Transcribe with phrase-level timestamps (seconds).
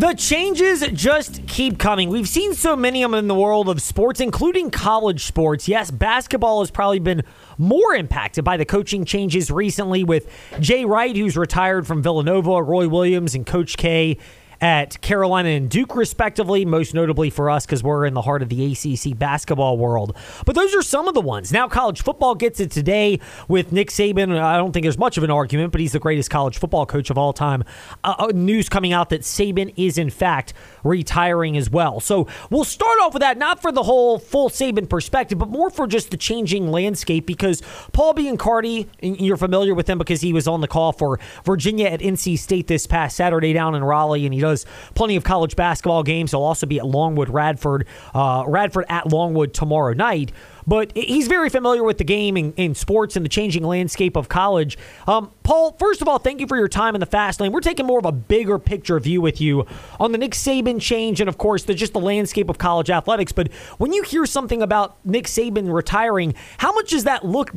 [0.00, 2.08] The changes just keep coming.
[2.08, 5.68] We've seen so many of them in the world of sports, including college sports.
[5.68, 7.22] Yes, basketball has probably been
[7.58, 10.26] more impacted by the coaching changes recently with
[10.58, 14.16] Jay Wright, who's retired from Villanova, Roy Williams, and Coach K
[14.60, 18.48] at Carolina and Duke, respectively, most notably for us because we're in the heart of
[18.50, 20.14] the ACC basketball world.
[20.44, 21.52] But those are some of the ones.
[21.52, 24.38] Now, college football gets it today with Nick Saban.
[24.38, 27.08] I don't think there's much of an argument, but he's the greatest college football coach
[27.10, 27.64] of all time.
[28.04, 30.52] Uh, uh news coming out that Saban is, in fact,
[30.84, 32.00] retiring as well.
[32.00, 35.70] So we'll start off with that, not for the whole full Saban perspective, but more
[35.70, 40.46] for just the changing landscape because Paul Biancardi, you're familiar with him because he was
[40.46, 44.34] on the call for Virginia at NC State this past Saturday down in Raleigh, and
[44.34, 44.49] he does
[44.94, 46.30] plenty of college basketball games.
[46.30, 50.32] He'll also be at Longwood Radford, uh, Radford at Longwood tomorrow night
[50.70, 54.28] but he's very familiar with the game in, in sports and the changing landscape of
[54.28, 54.78] college.
[55.04, 57.50] Um, Paul, first of all, thank you for your time in the fast lane.
[57.50, 59.66] We're taking more of a bigger picture view with you
[59.98, 63.32] on the Nick Saban change and, of course, the, just the landscape of college athletics.
[63.32, 67.50] But when you hear something about Nick Saban retiring, how much does that look,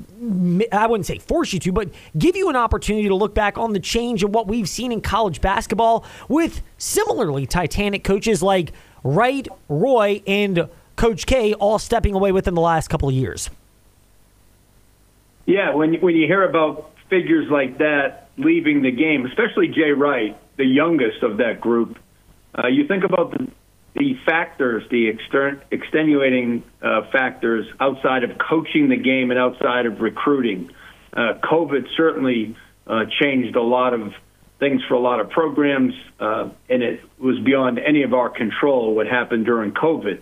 [0.71, 3.73] I wouldn't say force you to, but give you an opportunity to look back on
[3.73, 8.71] the change and what we've seen in college basketball with similarly titanic coaches like
[9.03, 13.49] Wright, Roy, and Coach K all stepping away within the last couple of years.
[15.45, 20.37] Yeah, when when you hear about figures like that leaving the game, especially Jay Wright,
[20.57, 21.97] the youngest of that group,
[22.57, 23.47] uh, you think about the,
[23.95, 30.01] the factors, the extern, extenuating uh, factors outside of coaching the game and outside of
[30.01, 30.71] recruiting.
[31.11, 32.55] Uh, COVID certainly
[32.87, 34.13] uh, changed a lot of
[34.59, 38.95] things for a lot of programs, uh, and it was beyond any of our control
[38.95, 40.21] what happened during COVID.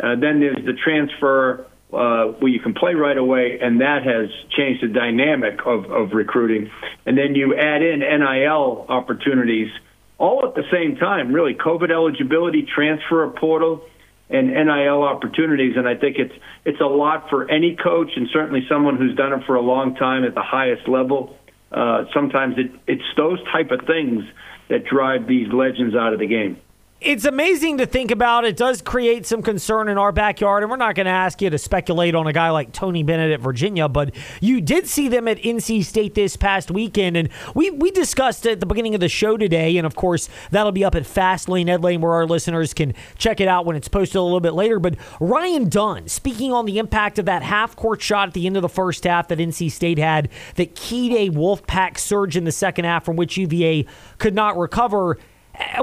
[0.00, 4.28] Uh, then there's the transfer uh, where you can play right away, and that has
[4.56, 6.70] changed the dynamic of, of recruiting.
[7.06, 9.70] And then you add in NIL opportunities
[10.18, 13.84] all at the same time, really COVID eligibility, transfer portal,
[14.28, 15.76] and NIL opportunities.
[15.76, 16.34] And I think it's
[16.64, 19.94] it's a lot for any coach, and certainly someone who's done it for a long
[19.94, 21.36] time at the highest level.
[21.70, 24.24] Uh, sometimes it, it's those type of things
[24.68, 26.56] that drive these legends out of the game
[27.04, 28.44] it's amazing to think about.
[28.44, 31.50] It does create some concern in our backyard, and we're not going to ask you
[31.50, 35.28] to speculate on a guy like Tony Bennett at Virginia, but you did see them
[35.28, 39.10] at NC State this past weekend, and we we discussed at the beginning of the
[39.10, 42.72] show today, and of course that'll be up at Fastlane Ed Lane, where our listeners
[42.72, 44.80] can check it out when it's posted a little bit later.
[44.80, 48.56] But Ryan Dunn, speaking on the impact of that half court shot at the end
[48.56, 52.52] of the first half that NC State had, that keyed a Wolfpack surge in the
[52.52, 53.84] second half from which UVA
[54.18, 55.18] could not recover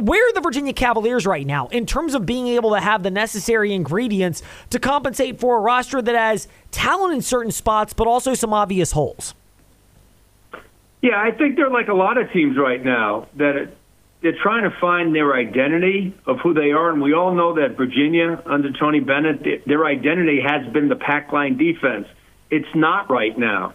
[0.02, 3.12] where are the Virginia Cavaliers right now in terms of being able to have the
[3.12, 8.34] necessary ingredients to compensate for a roster that has talent in certain spots, but also
[8.34, 9.34] some obvious holes?
[11.02, 13.72] Yeah, I think they're like a lot of teams right now that
[14.22, 17.76] they're trying to find their identity of who they are, and we all know that
[17.76, 22.08] Virginia under Tony Bennett, their identity has been the pack line defense.
[22.52, 23.74] It's not right now.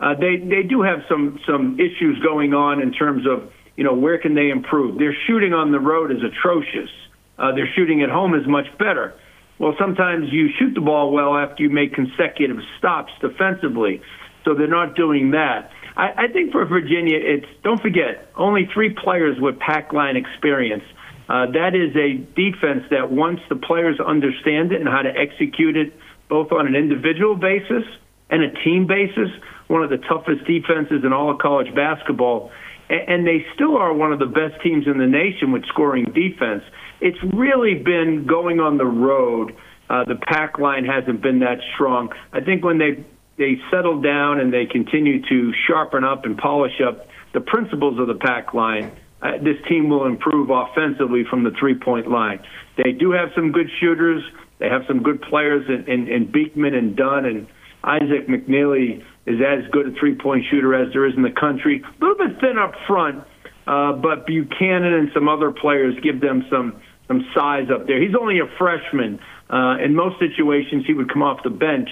[0.00, 3.94] Uh, they they do have some some issues going on in terms of you know,
[3.94, 4.98] where can they improve?
[4.98, 6.90] Their shooting on the road is atrocious.
[7.38, 9.14] Uh, their shooting at home is much better.
[9.60, 14.02] Well, sometimes you shoot the ball well after you make consecutive stops defensively.
[14.44, 15.70] So they're not doing that.
[15.96, 20.82] I, I think for Virginia, it's don't forget only three players with pack line experience.
[21.28, 25.76] Uh, that is a defense that once the players understand it and how to execute
[25.76, 25.94] it,
[26.28, 27.84] both on an individual basis
[28.28, 29.30] and a team basis,
[29.68, 32.50] one of the toughest defenses in all of college basketball
[32.90, 36.62] and they still are one of the best teams in the nation with scoring defense.
[37.00, 39.54] It's really been going on the road.
[39.90, 42.10] Uh, the pack line hasn't been that strong.
[42.32, 43.04] I think when they
[43.36, 48.08] they settle down and they continue to sharpen up and polish up the principles of
[48.08, 48.90] the pack line,
[49.22, 52.40] uh, this team will improve offensively from the three point line.
[52.76, 54.22] They do have some good shooters.
[54.58, 57.46] They have some good players in, in, in Beekman and Dunn and
[57.84, 61.82] Isaac McNeely is as good a three point shooter as there is in the country.
[61.84, 63.24] A little bit thin up front,
[63.66, 68.00] uh, but Buchanan and some other players give them some some size up there.
[68.00, 69.18] He's only a freshman.
[69.48, 71.88] Uh, in most situations, he would come off the bench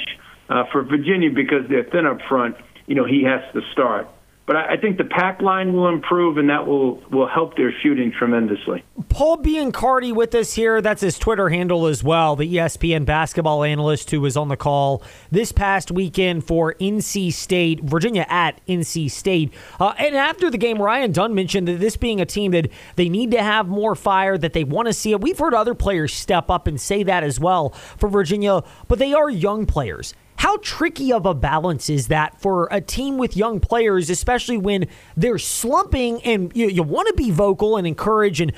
[0.48, 2.56] uh, for Virginia because they're thin up front.
[2.86, 4.08] You know, he has to start.
[4.46, 8.12] But I think the pack line will improve, and that will, will help their shooting
[8.16, 8.84] tremendously.
[9.08, 10.80] Paul Biancardi with us here.
[10.80, 15.02] That's his Twitter handle as well, the ESPN basketball analyst who was on the call
[15.32, 19.52] this past weekend for NC State, Virginia at NC State.
[19.80, 23.08] Uh, and after the game, Ryan Dunn mentioned that this being a team that they
[23.08, 25.20] need to have more fire, that they want to see it.
[25.20, 29.12] We've heard other players step up and say that as well for Virginia, but they
[29.12, 30.14] are young players.
[30.46, 34.86] How tricky of a balance is that for a team with young players, especially when
[35.16, 38.52] they're slumping and you, you want to be vocal and encourage and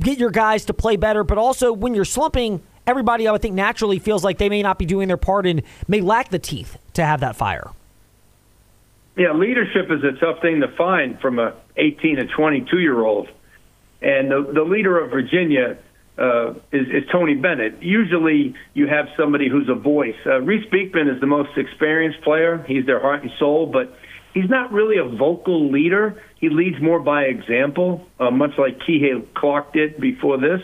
[0.00, 3.54] get your guys to play better, but also when you're slumping, everybody I would think
[3.54, 6.78] naturally feels like they may not be doing their part and may lack the teeth
[6.94, 7.72] to have that fire.
[9.18, 13.28] Yeah, leadership is a tough thing to find from a 18 to 22 year old,
[14.00, 15.76] and the, the leader of Virginia
[16.18, 17.82] uh, is, is Tony Bennett.
[17.82, 20.14] Usually, you have somebody who's a voice.
[20.24, 22.64] Uh, Reece Beekman is the most experienced player.
[22.68, 23.96] He's their heart and soul, but
[24.32, 26.22] he's not really a vocal leader.
[26.38, 30.60] He leads more by example, uh, much like Kihei Clark did before this.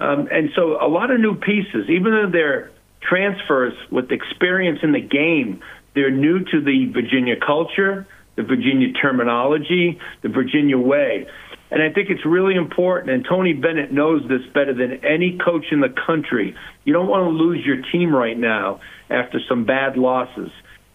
[0.00, 2.70] Um, and so, a lot of new pieces, even though they're
[3.00, 5.62] transfers with experience in the game,
[5.94, 8.06] they're new to the Virginia culture,
[8.36, 11.26] the Virginia terminology, the Virginia way.
[11.74, 15.64] And I think it's really important, and Tony Bennett knows this better than any coach
[15.72, 16.54] in the country.
[16.84, 18.78] You don't want to lose your team right now
[19.10, 20.52] after some bad losses.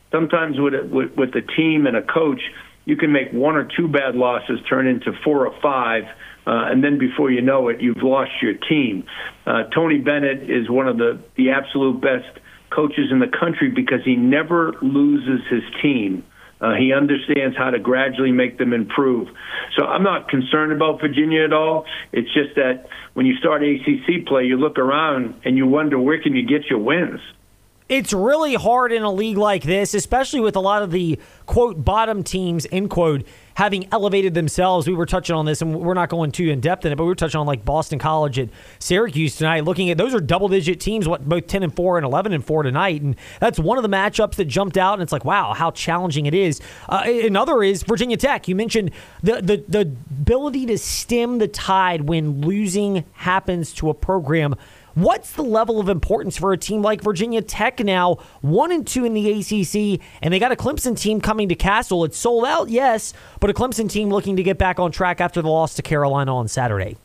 [0.09, 2.39] Sometimes with a, with, with a team and a coach,
[2.85, 6.05] you can make one or two bad losses turn into four or five,
[6.47, 9.03] uh, and then before you know it, you've lost your team.
[9.45, 12.39] Uh, Tony Bennett is one of the, the absolute best
[12.73, 16.23] coaches in the country because he never loses his team.
[16.61, 19.29] Uh, he understands how to gradually make them improve.
[19.77, 21.85] So I'm not concerned about Virginia at all.
[22.11, 26.21] It's just that when you start ACC play, you look around and you wonder where
[26.21, 27.21] can you get your wins
[27.89, 31.83] it's really hard in a league like this, especially with a lot of the quote
[31.83, 33.25] bottom teams end quote
[33.59, 34.87] having elevated themselves.
[34.87, 37.03] We were touching on this, and we're not going too in depth in it, but
[37.03, 38.47] we were touching on like Boston College at
[38.79, 39.65] Syracuse tonight.
[39.65, 42.43] Looking at those are double digit teams, what both ten and four and eleven and
[42.43, 44.93] four tonight, and that's one of the matchups that jumped out.
[44.93, 46.61] And it's like, wow, how challenging it is.
[46.87, 48.47] Uh, another is Virginia Tech.
[48.47, 48.91] You mentioned
[49.23, 54.55] the the the ability to stem the tide when losing happens to a program
[54.99, 59.05] What's the level of importance for a team like Virginia Tech now, one and two
[59.05, 62.03] in the ACC, and they got a Clemson team coming to Cassell?
[62.03, 65.41] It's sold out, yes, but a Clemson team looking to get back on track after
[65.41, 66.97] the loss to Carolina on Saturday.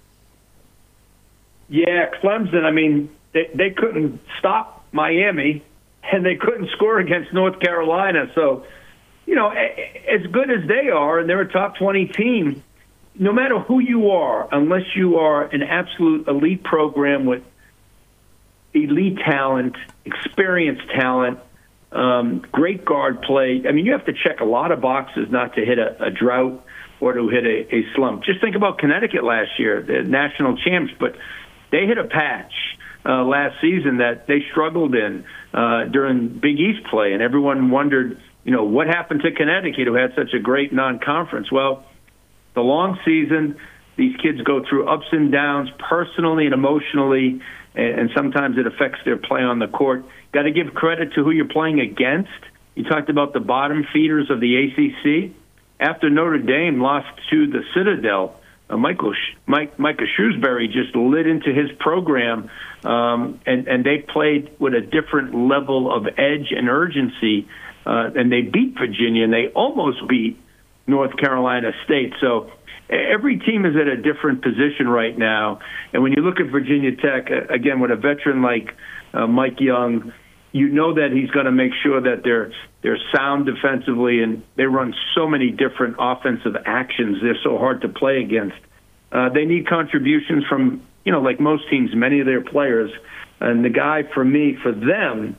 [1.68, 2.64] Yeah, Clemson.
[2.64, 5.64] I mean, they they couldn't stop Miami,
[6.12, 8.30] and they couldn't score against North Carolina.
[8.34, 8.64] So,
[9.26, 12.62] you know, as good as they are, and they're a top twenty team.
[13.16, 17.44] No matter who you are, unless you are an absolute elite program with
[18.72, 21.38] elite talent, experienced talent,
[21.94, 23.62] um, great guard play.
[23.68, 26.10] I mean, you have to check a lot of boxes not to hit a, a
[26.10, 26.64] drought
[27.00, 28.24] or to hit a, a slump.
[28.24, 31.14] Just think about Connecticut last year, the national champs, but
[31.70, 32.52] they hit a patch
[33.06, 38.20] uh, last season that they struggled in uh, during Big East play, and everyone wondered,
[38.44, 41.52] you know, what happened to Connecticut, who had such a great non-conference.
[41.52, 41.84] Well,
[42.54, 43.56] the long season,
[43.96, 47.40] these kids go through ups and downs personally and emotionally
[47.74, 50.04] and, sometimes it affects their play on the court.
[50.32, 52.30] Got to give credit to who you're playing against.
[52.74, 55.32] You talked about the bottom feeders of the ACC.
[55.80, 59.14] After Notre Dame lost to the Citadel, uh, Michael
[59.46, 62.48] Mike, Micah Shrewsberry just lit into his program,
[62.84, 67.46] um, and and they played with a different level of edge and urgency,
[67.84, 70.38] uh, and they beat Virginia, and they almost beat
[70.86, 72.12] North Carolina State.
[72.20, 72.50] So
[72.90, 75.60] every team is at a different position right now.
[75.92, 78.74] And when you look at Virginia Tech, again, with a veteran like
[79.12, 80.12] uh, Mike Young,
[80.52, 82.52] you know that he's going to make sure that they're
[82.82, 87.18] they're sound defensively, and they run so many different offensive actions.
[87.22, 88.56] They're so hard to play against.
[89.10, 92.90] Uh, they need contributions from you know, like most teams, many of their players.
[93.40, 95.36] And the guy for me, for them,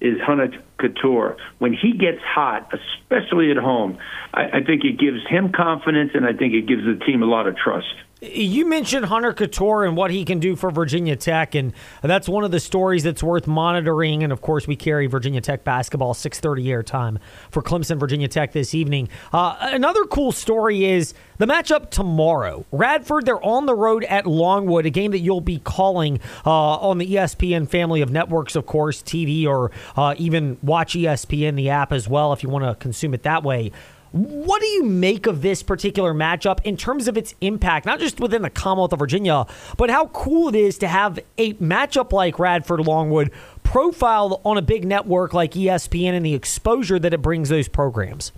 [0.00, 1.36] is Hunter Cattoor.
[1.58, 3.98] When he gets hot, especially at home,
[4.32, 7.26] I, I think it gives him confidence, and I think it gives the team a
[7.26, 7.94] lot of trust.
[8.20, 12.42] You mentioned Hunter Cattoor and what he can do for Virginia Tech, and that's one
[12.42, 14.24] of the stories that's worth monitoring.
[14.24, 17.18] And of course, we carry Virginia Tech basketball 6:30 airtime
[17.52, 19.08] for Clemson, Virginia Tech this evening.
[19.32, 22.66] Uh, another cool story is the matchup tomorrow.
[22.72, 26.98] Radford, they're on the road at Longwood, a game that you'll be calling uh, on
[26.98, 31.92] the ESPN family of networks, of course, TV or uh, even watch ESPN the app
[31.92, 33.72] as well if you want to consume it that way.
[34.12, 38.20] What do you make of this particular matchup in terms of its impact, not just
[38.20, 39.46] within the Commonwealth of Virginia,
[39.76, 43.30] but how cool it is to have a matchup like Radford Longwood
[43.64, 48.32] profiled on a big network like ESPN and the exposure that it brings those programs?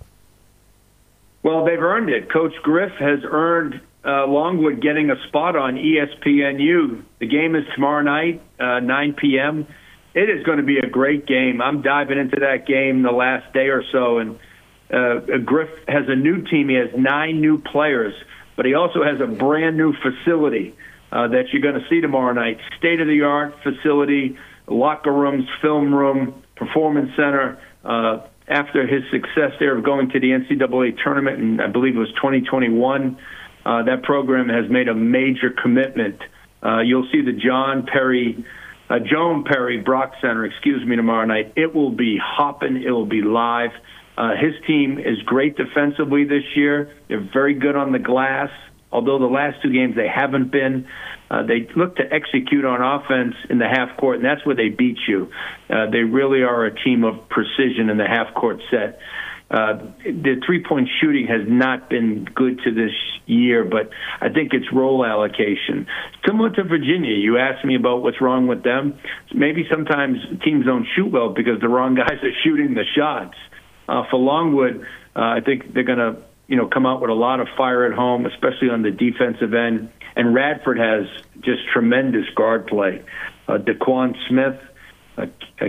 [1.43, 2.29] Well, they've earned it.
[2.29, 7.03] Coach Griff has earned uh, Longwood getting a spot on ESPNU.
[7.19, 9.67] The game is tomorrow night, uh, 9 p.m.
[10.13, 11.61] It is going to be a great game.
[11.61, 14.39] I'm diving into that game the last day or so, and
[14.91, 16.69] uh, Griff has a new team.
[16.69, 18.13] He has nine new players,
[18.57, 20.75] but he also has a brand new facility
[21.11, 22.59] uh, that you're going to see tomorrow night.
[22.77, 24.37] State of the art facility,
[24.67, 27.59] locker rooms, film room, performance center.
[27.83, 31.99] Uh, after his success there of going to the NCAA tournament, and I believe it
[31.99, 33.17] was 2021,
[33.65, 36.21] uh, that program has made a major commitment
[36.63, 38.45] Uh, you'll see the John Perry,
[38.91, 41.53] uh, Joan Perry Brock Center, excuse me, tomorrow night.
[41.55, 42.83] It will be hopping.
[42.83, 43.71] It will be live.
[44.17, 46.93] Uh, his team is great defensively this year.
[47.07, 48.49] They're very good on the glass,
[48.91, 50.87] although the last two games they haven't been.
[51.29, 54.67] Uh, they look to execute on offense in the half court, and that's where they
[54.67, 55.31] beat you.
[55.69, 58.99] Uh, they really are a team of precision in the half court set.
[59.51, 59.73] Uh,
[60.05, 62.93] the three point shooting has not been good to this
[63.25, 63.89] year, but
[64.21, 65.87] I think it's role allocation.
[66.25, 68.97] Similar to Virginia, you asked me about what's wrong with them.
[69.35, 73.35] Maybe sometimes teams don't shoot well because the wrong guys are shooting the shots.
[73.89, 77.15] Uh, for Longwood, uh, I think they're going to you know come out with a
[77.15, 79.91] lot of fire at home, especially on the defensive end.
[80.15, 81.07] And Radford has
[81.41, 83.03] just tremendous guard play.
[83.49, 84.61] Uh, Daquan Smith,
[85.17, 85.25] uh,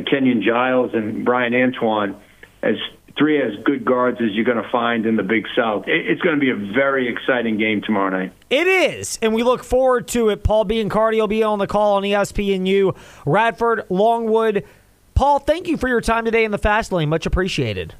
[0.09, 2.21] Kenyon Giles, and Bryan Antoine
[2.63, 2.77] as
[3.17, 5.85] three as good guards as you're going to find in the Big South.
[5.87, 8.33] It's going to be a very exciting game tomorrow night.
[8.51, 10.43] It is, and we look forward to it.
[10.43, 12.97] Paul Biancardi will be on the call on ESPNU.
[13.27, 14.65] Radford, Longwood.
[15.15, 17.09] Paul, thank you for your time today in the Fast Lane.
[17.09, 17.95] Much appreciated.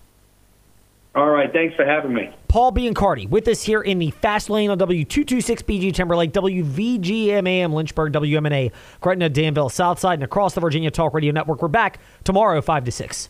[1.15, 2.31] All right, thanks for having me.
[2.49, 8.73] Paul Biancardi with us here in the Fast Lane on W226BG Timberlake, WVGMAM Lynchburg, WMNA,
[9.03, 11.61] Gretna, Danville, Southside, and across the Virginia Talk Radio Network.
[11.61, 13.29] We're back tomorrow, 5 to 6.